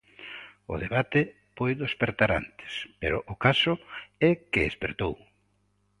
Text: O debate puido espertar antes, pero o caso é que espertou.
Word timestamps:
O 0.73 0.75
debate 0.83 1.21
puido 1.57 1.83
espertar 1.91 2.31
antes, 2.41 2.71
pero 3.01 3.17
o 3.33 3.35
caso 3.45 3.73
é 4.29 4.31
que 4.51 4.61
espertou. 4.71 5.13